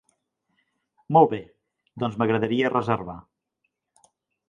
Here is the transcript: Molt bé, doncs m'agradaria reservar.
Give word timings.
Molt 1.17 1.29
bé, 1.35 1.41
doncs 2.05 2.19
m'agradaria 2.23 2.75
reservar. 2.77 3.19